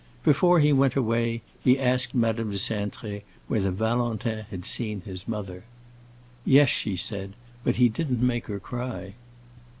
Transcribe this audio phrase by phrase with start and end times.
[0.23, 5.63] Before he went away he asked Madame de Cintré whether Valentin had seen his mother.
[6.43, 9.13] "Yes," she said, "but he didn't make her cry."